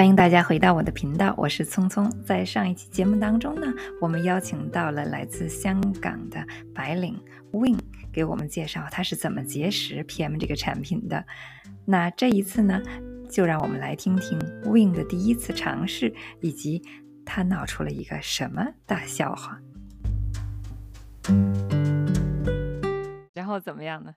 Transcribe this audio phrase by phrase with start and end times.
[0.00, 2.10] 欢迎大家回到我的频道，我是聪聪。
[2.24, 3.66] 在上一期节目当中呢，
[4.00, 6.42] 我们邀请到了来自香港的
[6.74, 7.78] 白领 Win，
[8.10, 11.22] 给我们介绍他是怎么结识 PM 这个产品的。
[11.84, 12.80] 那这一次呢，
[13.30, 16.82] 就让我们来听听 Win 的第一次尝试，以及
[17.26, 19.60] 他闹出了一个什么大笑话。
[23.34, 24.14] 然后怎么样呢？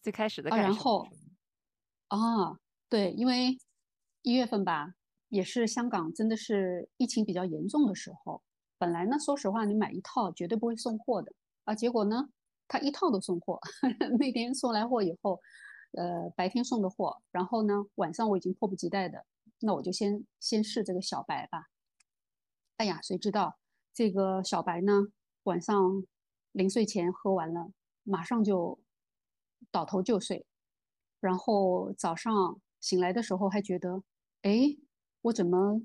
[0.00, 0.64] 最开始的感受。
[0.64, 1.08] 然后，
[2.08, 2.56] 啊，
[2.88, 3.58] 对，因为
[4.22, 4.94] 一月份吧，
[5.30, 8.42] 也是香港真的是疫情比较严重的时候。
[8.76, 11.32] 本来呢，说实话，你买一套绝对不会送货的
[11.64, 11.74] 啊。
[11.74, 12.28] 结果呢，
[12.68, 13.58] 他一套都送货。
[14.20, 15.40] 那天送来货以后，
[15.92, 19.24] 呃，白天送的货，然后呢，晚上我已经迫不及待的，
[19.60, 21.68] 那我就先先试这个小白吧。
[22.76, 23.56] 哎呀，谁知道
[23.94, 25.08] 这个小白呢，
[25.44, 26.04] 晚上
[26.52, 27.72] 临睡前喝完了，
[28.04, 28.78] 马上就。
[29.70, 30.46] 倒头就睡，
[31.20, 34.02] 然后早上醒来的时候还觉得，
[34.40, 34.74] 哎，
[35.22, 35.82] 我怎么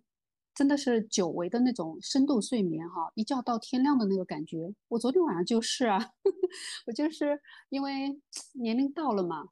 [0.54, 4.74] 真的是久违的那种深度睡眠哈，一觉到天亮的那个感觉。
[4.88, 6.00] 我昨天晚上就是啊，
[6.88, 8.18] 我就是因为
[8.54, 9.48] 年龄到了嘛，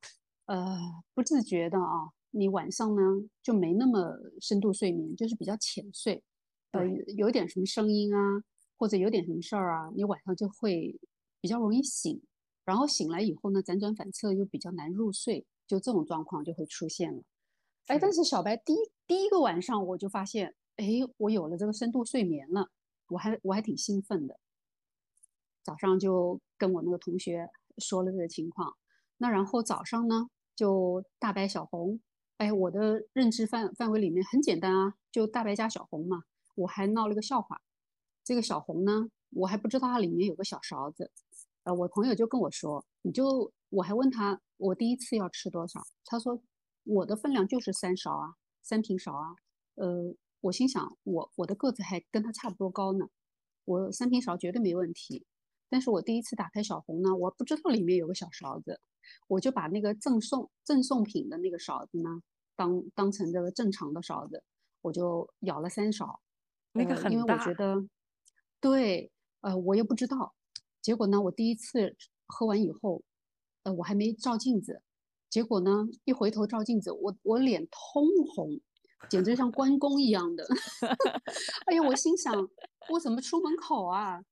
[0.45, 0.77] 呃，
[1.13, 3.01] 不自觉的啊，你晚上呢
[3.41, 6.23] 就没那么深度睡眠，就是比较浅睡，
[6.71, 6.81] 呃，
[7.17, 8.41] 有点什么声音啊，
[8.77, 10.97] 或者有点什么事儿啊，你晚上就会
[11.41, 12.21] 比较容易醒。
[12.63, 17.21] 然后醒来以后呢，辗转反侧又比较难入睡，就这种状况就会出现了。
[17.87, 20.85] 哎，但是小白第一第一个晚上我就发现，哎，
[21.17, 22.69] 我有了这个深度睡眠了，
[23.09, 24.39] 我还我还挺兴奋的。
[25.63, 28.73] 早上就跟我那个同学说了这个情况，
[29.17, 31.99] 那然后早上呢就大白小红，
[32.37, 36.23] 哎，我的认知范范围里面很简单啊，就大白加小红嘛。
[36.55, 37.61] 我还闹了个笑话，
[38.23, 41.11] 这个小红呢，我还不知道它里面有个小勺子。
[41.63, 45.81] 呃，我朋友就跟我说，你就我还问他，我第一次要吃多少？
[46.05, 46.39] 他说
[46.83, 49.35] 我的分量就是三勺啊，三平勺啊。
[49.75, 53.07] 呃，我心想，我我的个子还跟他差不多高呢，
[53.65, 55.25] 我三平勺绝对没问题。
[55.69, 58.79] 但是我第一次打开小红呢，我不知道里面有个小勺子，
[59.27, 62.21] 我就把那个赠送赠送品的那个勺子呢，
[62.55, 64.43] 当当成这个正常的勺子，
[64.81, 66.19] 我就舀了三勺。
[66.73, 67.09] 那个很大。
[67.09, 67.83] 因为我觉得，
[68.59, 69.11] 对，
[69.41, 70.35] 呃，我也不知道。
[70.81, 71.95] 结果呢，我第一次
[72.27, 73.01] 喝完以后，
[73.63, 74.81] 呃，我还没照镜子，
[75.33, 78.61] 结果呢，一回头照镜子，我我脸通红，
[79.09, 80.45] 简直像关 公一样的。
[81.65, 82.47] 哎呀，我心想，
[82.91, 84.23] 我怎么出门口啊？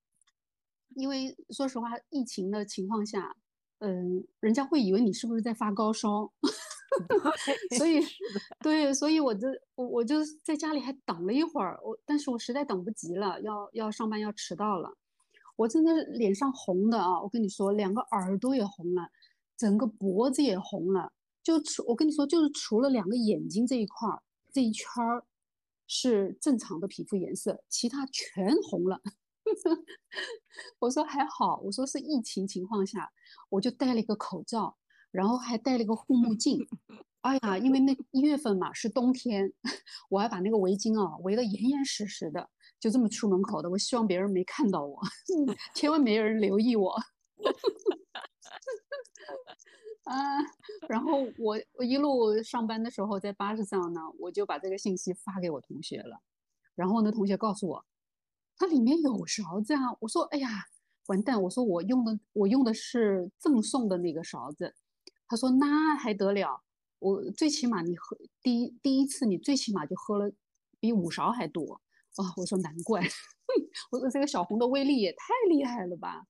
[0.95, 3.35] 因为说实话，疫情的情况下，
[3.79, 6.31] 嗯，人家会以为你是不是在发高烧，
[7.79, 7.99] 所以，
[8.61, 14.95] 对，所以我就我我就在家里还等了一会儿，我但是我实在等不及了，要要上班要迟到了。
[15.55, 17.21] 我真的脸上红的啊！
[17.21, 19.09] 我跟你说，两个耳朵也红了，
[19.61, 21.13] 整个脖子也红了。
[21.43, 25.23] 就除我跟你说，就是除了两个眼睛这一块儿这一圈儿
[25.85, 28.99] 是正常的皮肤颜色，其他全红了。
[30.79, 33.11] 我说还好，我说是疫情情况下，
[33.49, 34.75] 我就戴了一个口罩，
[35.11, 36.67] 然后还戴了一个护目镜。
[37.21, 39.53] 哎呀，因为那一月份嘛是冬天，
[40.09, 42.49] 我还把那个围巾啊围得严严实实的。
[42.79, 44.99] 就这么出门口的，我希望别人没看到我，
[45.75, 46.99] 千万没人留意我。
[50.03, 50.37] 啊，
[50.89, 56.21] 然后我我一路上班的时候在巴士上呢，我就把这个信息发给我同学了。
[56.73, 57.85] 然后呢，同学告诉我，
[58.57, 59.95] 它里面有勺子啊。
[59.99, 60.49] 我说，哎呀，
[61.07, 61.41] 完蛋！
[61.43, 64.73] 我说我用的我用的是赠送的那个勺子。
[65.27, 66.63] 他说那还得了，
[66.99, 70.31] 我最起码你喝第一第一次你最起码就喝了
[70.79, 71.81] 比五勺还多。
[72.17, 73.01] 哦，我说难怪，
[73.91, 76.25] 我说这个小红的威力也太厉害了吧！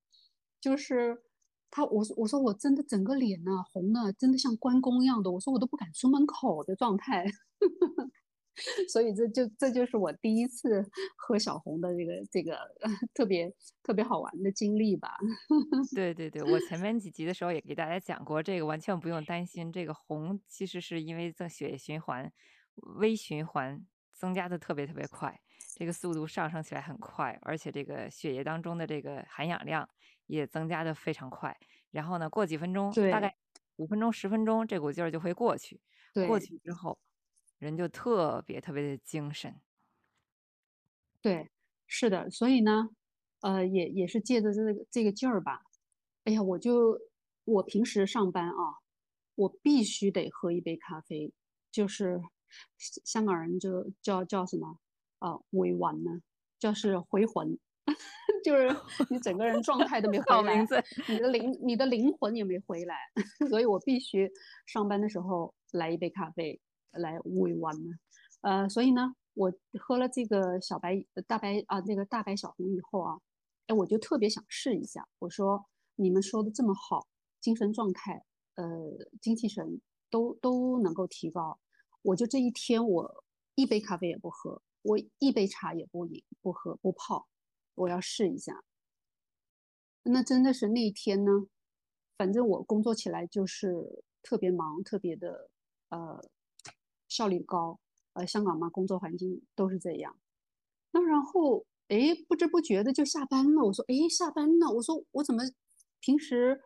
[0.60, 1.24] 就是
[1.72, 7.26] 他，我说我说我真的整个脸呢红的，真的像关公一样的，我说我都不敢出门口的状态。
[8.92, 12.60] 所以这就这就是我第一次喝小红的这个这个
[13.14, 15.18] 特别特别好玩的经历吧。
[15.96, 22.32] 对对对，我前面几集的时候也给大家讲过，这个完全不用担心，这个红其实是因为这血液循环、
[23.00, 25.40] 微循环增加的特别特别快。
[25.74, 29.90] 这个速度上升起来很快，而且这个血液当中的这个含氧量
[30.32, 31.56] 也增加的非常快。
[31.92, 33.36] 然后呢，过几分钟，大概
[33.76, 35.82] 五分钟、十分钟，这股劲儿就会过去。
[36.28, 36.98] 过去之后，
[37.58, 39.62] 人就特别特别的精神。
[41.22, 41.52] 对，
[41.88, 42.30] 是的。
[42.32, 42.90] 所以呢，
[43.42, 45.62] 呃，也也是借着这个这个劲儿吧。
[46.24, 47.00] 哎呀，我就
[47.44, 48.80] 我平时上班啊，
[49.36, 51.34] 我必须得喝一杯咖啡，
[51.72, 52.22] 就是
[52.78, 54.80] 香港人就叫叫什么？
[55.20, 56.12] 啊，回魂呢，
[56.60, 57.60] 就是回魂，
[58.44, 58.76] 就是
[59.10, 60.66] 你整个人状态都没回来，
[61.08, 62.96] 你的灵，你的灵魂也没回来，
[63.50, 64.32] 所以我必须
[64.66, 66.60] 上班的时候来一杯咖啡
[66.92, 67.92] 来回魂呢。
[68.42, 73.20] 呃，所以呢，我喝了这个小白呃大白啊，那个大白小红以后啊，
[73.68, 75.08] 哎，我就特别想试一下。
[75.20, 75.64] 我说
[75.96, 77.08] 你们说的这么好，
[77.40, 78.24] 精神状态，
[78.56, 78.66] 呃，
[79.22, 79.80] 精气神
[80.10, 81.60] 都都能够提高，
[82.02, 83.24] 我就这一天我
[83.54, 87.28] 一杯咖啡也不喝，我一杯茶也不饮不喝不泡，
[87.76, 88.64] 我要试一下。
[90.04, 91.32] 那真的是那一天呢，
[92.18, 95.50] 反正我工作起来就是特别忙，特别的
[95.90, 96.24] 呃
[97.08, 97.80] 效率高。
[98.14, 100.18] 呃，香港嘛，工作环境都是这样。
[100.92, 103.64] 那然后，哎，不知不觉的就下班了。
[103.64, 104.70] 我说，哎，下班了。
[104.70, 105.44] 我说，我怎么
[106.02, 106.62] 平时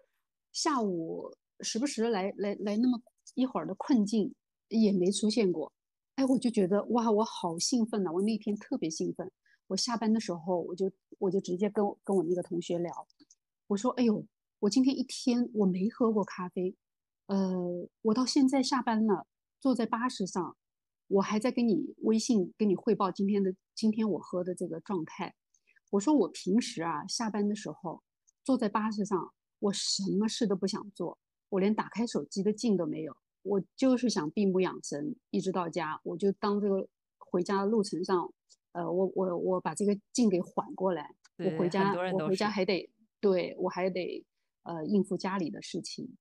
[0.51, 2.99] 下午时不时来来来那么
[3.35, 4.33] 一会儿的困境
[4.69, 5.71] 也没出现过？
[6.15, 8.11] 哎，我就觉得哇，我好兴奋呐！
[8.11, 9.31] 我那天特别兴奋。
[9.67, 13.07] 我下班的时候，我就我就直接跟跟我那个同学聊，
[13.67, 14.25] 我说，哎呦，
[14.59, 16.75] 我今天一天我没喝过咖啡，
[17.27, 19.27] 呃，我到现在下班了，
[19.59, 20.55] 坐在巴士上。
[21.07, 25.35] 我还在跟你微信跟你汇报今天的今天我喝的这个状态。
[25.91, 28.01] 我说我平时啊下班的时候
[28.43, 31.19] 坐在巴士上，我什么事都不想做，
[31.49, 36.87] 我连打开手机的劲都没有，我就是想闭目养神，一直到家，我就当这个
[37.19, 38.33] 回家的路程上，
[38.75, 41.15] 呃，我我我把这个劲给缓过来。
[41.37, 42.89] 我回家我回家还得
[43.21, 44.25] 对我还得
[44.63, 46.17] 呃应付家里的事情。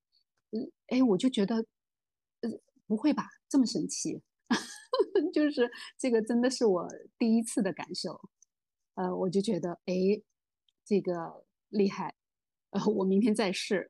[0.50, 2.50] 嗯，哎，我就觉得，呃，
[2.86, 4.22] 不会吧，这么神奇？
[5.32, 5.68] 就是
[5.98, 8.20] 这个，真的是我第一次的感受，
[8.94, 9.94] 呃，我就觉得，哎，
[10.84, 12.14] 这个厉害，
[12.70, 13.88] 呃， 我明天再试。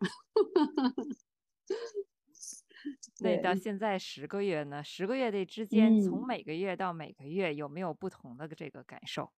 [3.20, 4.82] 那到现在十个月呢？
[4.82, 9.32] 十个月的之间，从每个月到每个月，有没有不同的这个感受？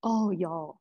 [0.00, 0.80] 哦，有，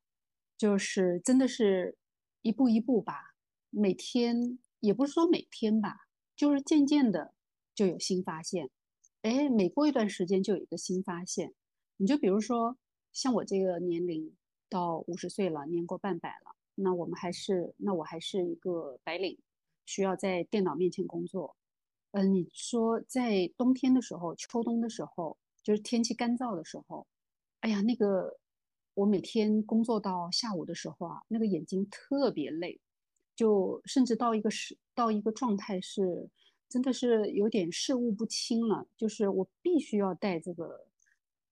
[0.58, 1.98] 就是真的是
[2.42, 3.36] 一步一步吧，
[3.70, 7.34] 每天也不是说每天吧，就是渐渐的。
[7.76, 8.70] 就有新发现，
[9.24, 11.56] 哎，每过一段时间就有一个新发现。
[11.98, 12.78] 你就比如说，
[13.12, 14.32] 像我这个年龄
[14.70, 19.40] 到五十岁了，年过半百了，那我们还是，那我还是一个白领，
[19.86, 21.56] 需要在电脑面前工作。
[22.12, 27.08] 嗯，你说在冬天的时候，秋冬的时候，就是天气干燥的时候，
[27.62, 28.40] 哎呀，那个
[28.94, 32.80] 我每天工作到下午的时候啊，那个眼睛特别累，
[33.36, 36.30] 就甚至到一个是到一个状态是。
[36.70, 40.88] 真的是有点视物不清了，就是我必须要戴这个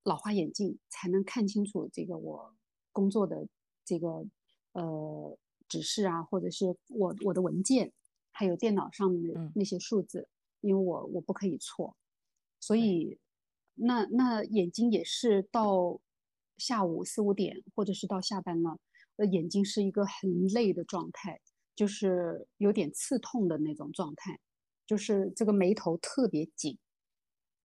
[0.02, 2.56] 老花眼镜才能看清楚这个我
[2.92, 3.48] 工作的
[3.86, 4.26] 这个
[4.72, 5.38] 呃
[5.68, 7.94] 指示啊，或者是我我的文件，
[8.32, 10.28] 还有电脑上面的那些数字，
[10.62, 11.96] 因为我我不可以错，
[12.60, 13.20] 所以
[13.76, 16.00] 那那眼睛也是到
[16.58, 18.80] 下午四五点，或者是到下班了，
[19.18, 21.40] 呃，眼睛是一个很累的状态，
[21.76, 24.40] 就是有点刺痛的那种状态。
[24.88, 26.78] 就是这个眉头特别紧，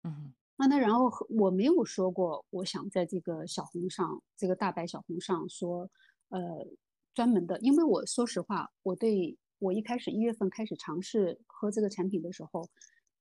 [0.04, 5.90] 嗯，那那然后我没有说过，我想在这个小红上，这个大白小红上说，
[6.30, 6.66] 呃，
[7.12, 12.68] 专门的，因为我说实话，我对我一开始一月份开始尝试喝这个产品的时候，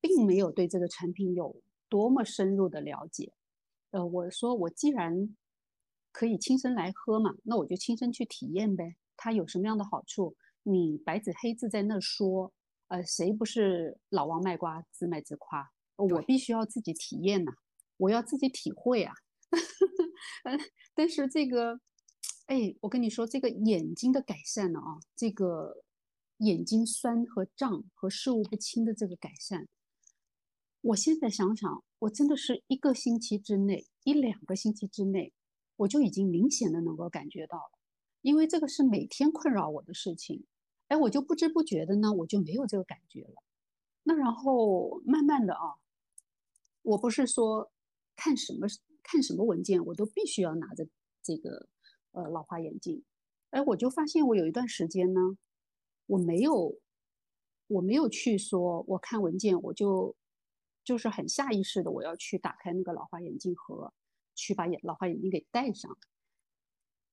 [0.02, 3.32] 并没有对这个产品有多么深入的了解，
[3.92, 5.36] 呃，我说我既然
[6.12, 12.52] 可以亲身来喝嘛，那我就亲身去体验呗，它有什么样的好处，你白纸黑字在那说。
[12.90, 15.70] 呃，谁不是老王卖瓜，自卖自夸？
[15.96, 17.52] 我必须要自己体验呐，
[17.98, 19.14] 我要自己体会啊。
[20.46, 20.58] 嗯，
[20.96, 21.80] 但是这个，
[22.48, 25.84] 哎，我跟你说，这个眼睛的改善呢啊，这个
[26.40, 29.68] 眼睛酸和胀和视物不清的这个改善，
[30.82, 35.34] 我现在想想，我真的是一个星期之内，一两个星期之内，
[35.76, 37.72] 我就已经明显的能够感觉到了，
[38.22, 40.46] 因为这个是每天困扰我的事情。
[40.88, 43.44] 哎，我就不知不觉的呢，我就没有这个感觉了。
[44.04, 45.76] 那然后慢慢的啊，
[46.84, 47.70] 我不是说
[48.16, 48.66] 看什么
[49.04, 50.88] 看什么文件，我都必须要拿着
[51.22, 51.68] 这个
[52.12, 53.04] 呃老花眼镜。
[53.50, 55.38] 哎，我就发现我有一段时间呢，
[56.10, 56.76] 我没有
[57.68, 60.16] 我没有去说我看文件，我就
[60.84, 63.94] 就是很下意识的我要去打开那个老花眼镜盒，
[64.34, 65.96] 去把眼老花眼镜给戴上。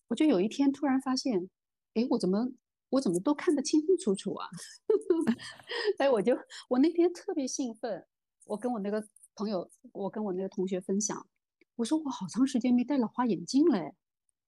[0.08, 1.50] 我就有一天突然发现，
[1.94, 2.52] 哎，我怎么？
[2.88, 4.48] 我怎么都看得清清楚楚啊！
[5.98, 6.38] 哎，我就
[6.68, 8.06] 我那天特别兴奋，
[8.44, 11.28] 我跟我那个朋友，我跟我那个同学分享，
[11.74, 13.92] 我说我好长时间没戴老花眼镜嘞，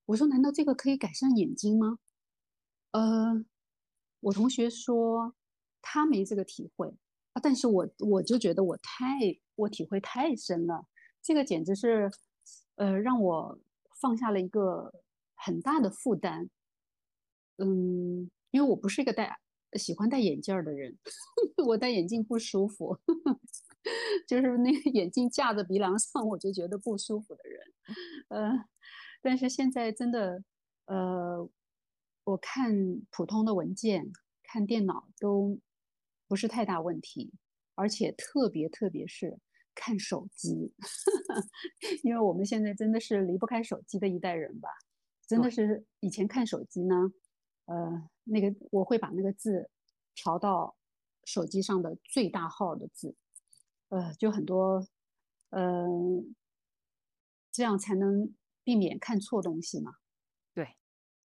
[0.07, 1.99] 我说难道这个可以改善眼睛吗？
[2.93, 3.45] 呃，
[4.21, 5.35] 我同学说
[5.81, 6.93] 他没这个体会，
[7.43, 9.19] 但是我我就觉得我太
[9.55, 10.87] 我体会太深了，
[11.23, 12.11] 这个简直是
[12.77, 13.59] 呃让我
[14.01, 14.93] 放下了一个
[15.35, 16.49] 很大的负担。
[17.57, 19.39] 嗯，因为我不是一个戴
[19.75, 20.97] 喜欢戴眼镜的人，
[21.67, 22.99] 我戴眼镜不舒服。
[24.27, 27.61] 就是那个眼镜架在鼻梁上，我就觉得不舒服的人。
[28.29, 28.65] 呃，
[29.23, 30.43] 但是现在真的，
[30.87, 31.49] 呃，
[32.29, 35.59] 我看普通的文件，看电脑都
[36.27, 37.33] 不是太大问题，
[37.75, 39.39] 而且特别特别是
[39.75, 40.75] 看手机，
[42.05, 44.69] 因为我们现在真的是离不开手机的一代人吧。
[45.27, 47.11] 真的是以前看手机呢，
[47.65, 49.71] 呃，那个我会把那个字
[50.15, 50.77] 调到
[51.25, 53.17] 手机上的最大号的字，
[53.89, 54.87] 呃，就很多，
[55.49, 56.35] 嗯，
[57.51, 59.95] 这样才能避免看错东西嘛。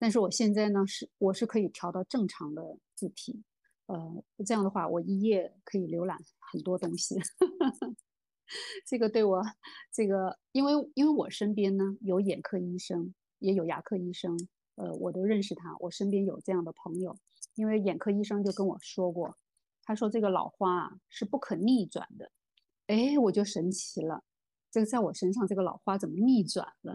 [0.06, 3.42] 但是我现在呢，是我是可以调到正常的字体，
[3.88, 6.16] 呃，这样的话我一页可以浏览
[6.52, 7.16] 很多东西。
[8.86, 9.42] 这个对我，
[9.92, 13.16] 这个因为因为我身边呢有眼科医生。
[13.40, 14.38] 也有牙科医生，
[14.76, 15.76] 呃，我都认识他。
[15.80, 17.16] 我身边有这样的朋友，
[17.56, 19.36] 因为眼科医生就跟我说过，
[19.84, 22.32] 他说这个老花啊是不可逆转的。
[22.88, 24.24] 哎，我就神奇了，
[24.72, 26.94] 这个在我身上这个老花怎么逆转了？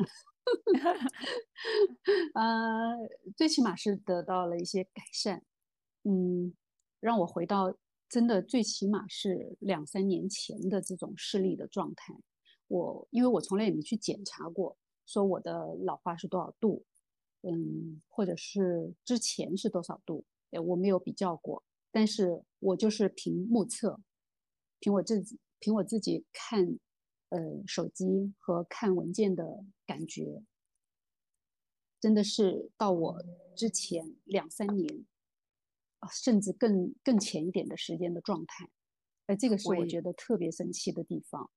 [2.34, 2.96] 呃，
[3.36, 5.44] 最起码是得到了一些改善，
[6.04, 6.54] 嗯，
[7.00, 7.76] 让我回到
[8.08, 12.14] 真的最起码是两三年前的这种视力的状态。
[12.68, 14.76] 我因为我从来也没去检查过。
[15.06, 16.84] 说我的老花是多少度，
[17.42, 20.24] 嗯，或者是之前是多少度？
[20.52, 24.00] 哎，我没有比较过，但是我就是凭目测，
[24.78, 26.78] 凭我自己，凭我自己看，
[27.30, 30.44] 呃，手机和看文件的感觉，
[32.00, 33.24] 真的是到我
[33.56, 35.06] 之前两三年，
[36.00, 38.68] 啊，甚至更更前一点的时间的状态，
[39.26, 41.50] 哎，这个是我觉得特别神奇的地方。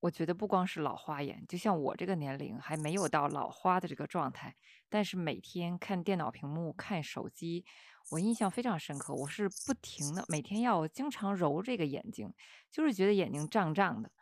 [0.00, 4.54] 我觉得不光是老花眼，就像我这个年龄还没有到老花的这个状态，
[4.90, 7.64] 但是每天看电脑屏幕、看手机，
[8.10, 9.14] 我印象非常深刻。
[9.14, 12.34] 我是不停的每天要经常揉这个眼睛，
[12.70, 14.12] 就是觉得眼睛胀胀的，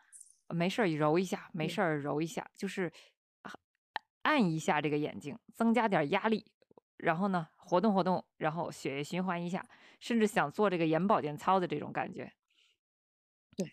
[0.53, 2.93] 没事儿揉一下，没事儿揉一下，就是
[4.23, 6.53] 按一下这个眼睛，增加点压力，
[6.97, 9.67] 然后呢活动活动，然后血液循环一下，
[9.99, 12.33] 甚至想做这个眼保健操的这种感觉。
[13.57, 13.73] 对，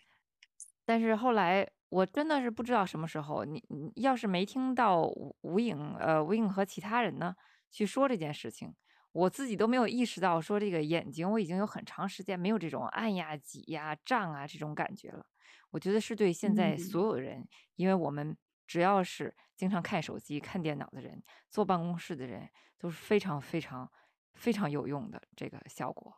[0.84, 1.70] 但是后来。
[1.90, 7.34] 我真的是不知道什么时候，你你要是没听到吴吴影呃吴影和其他人呢
[7.68, 8.72] 去说这件事情，
[9.12, 15.26] 我自己都没有意识到说这个眼睛我已经有很长时间没有这种按呀挤呀胀啊这种感觉了。
[15.70, 18.36] 我觉得是对现在所有人，因为我们
[18.66, 22.48] 只要是经常看手机看电脑的人，坐办公室的人
[22.78, 23.90] 都是非常非常
[24.34, 26.16] 非常有用的这个效果。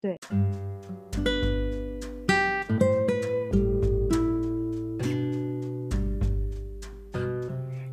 [0.00, 0.18] 对。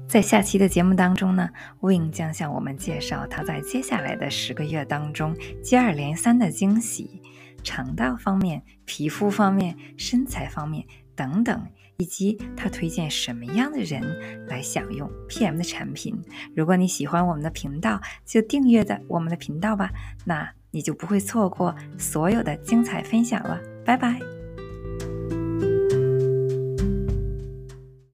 [0.07, 1.49] 在下期的节目当中呢
[1.81, 7.21] ，Wing 将向我们介绍他在接下来的十个月当中接二连三的惊喜，
[7.63, 11.61] 肠道方面、皮肤方面、身材方面等等，
[11.97, 14.01] 以及他推荐什么样的人
[14.47, 16.19] 来享用 PM 的产品。
[16.55, 19.91] 如果你喜欢我们的频道，就订阅在我们的频道吧，
[20.25, 23.59] 那你就不会错过所有的精彩分享了。
[23.85, 24.36] 拜拜。